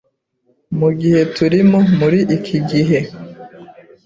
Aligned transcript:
mu 0.79 0.89
gihe 0.99 1.21
turimo 1.35 1.77
muri 1.99 2.19
iki 2.35 2.57
gihe 2.69 2.99